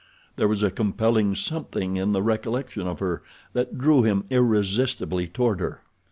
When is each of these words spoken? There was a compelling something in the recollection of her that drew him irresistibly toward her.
There 0.35 0.47
was 0.47 0.63
a 0.63 0.71
compelling 0.71 1.35
something 1.35 1.95
in 1.95 2.11
the 2.11 2.23
recollection 2.23 2.87
of 2.87 2.97
her 3.01 3.21
that 3.53 3.77
drew 3.77 4.01
him 4.01 4.23
irresistibly 4.31 5.27
toward 5.27 5.59
her. 5.59 5.83